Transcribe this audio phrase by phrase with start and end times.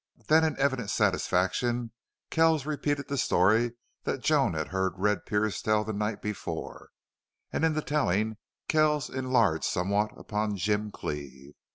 [0.29, 1.91] Then in evident satisfaction
[2.31, 3.73] Kells repeated the story
[4.03, 6.89] that Joan had heard Red Pearce tell the night before;
[7.53, 8.37] and in the telling
[8.67, 11.53] Kells enlarged somewhat upon Jim Cleve.